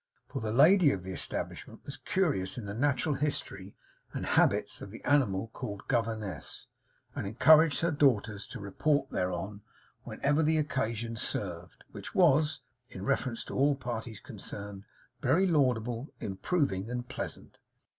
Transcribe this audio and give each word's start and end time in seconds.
For 0.29 0.41
the 0.41 0.51
lady 0.51 0.89
of 0.89 1.03
the 1.03 1.11
establishment 1.11 1.85
was 1.85 1.95
curious 1.97 2.57
in 2.57 2.65
the 2.65 2.73
natural 2.73 3.13
history 3.13 3.75
and 4.13 4.25
habits 4.25 4.81
of 4.81 4.89
the 4.89 5.03
animal 5.03 5.49
called 5.53 5.87
Governess, 5.87 6.65
and 7.13 7.27
encouraged 7.27 7.81
her 7.81 7.91
daughters 7.91 8.47
to 8.47 8.59
report 8.59 9.11
thereon 9.11 9.61
whenever 10.01 10.41
occasion 10.41 11.17
served; 11.17 11.83
which 11.91 12.15
was, 12.15 12.61
in 12.89 13.05
reference 13.05 13.43
to 13.43 13.55
all 13.55 13.75
parties 13.75 14.19
concerned, 14.19 14.85
very 15.21 15.45
laudable, 15.45 16.11
improving, 16.19 16.89
and 16.89 17.07
pleasant. 17.07 17.59